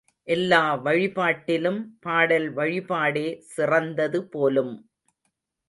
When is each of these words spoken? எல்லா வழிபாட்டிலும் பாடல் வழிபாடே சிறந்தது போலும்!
எல்லா 0.27 0.61
வழிபாட்டிலும் 0.85 1.77
பாடல் 1.99 2.49
வழிபாடே 2.53 3.25
சிறந்தது 3.53 4.21
போலும்! 4.27 4.75